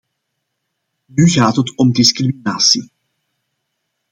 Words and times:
Nu 1.05 1.25
gaat 1.29 1.55
het 1.55 1.75
om 1.77 1.91
discriminatie. 1.91 2.91